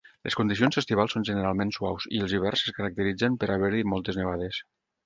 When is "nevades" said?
4.25-4.65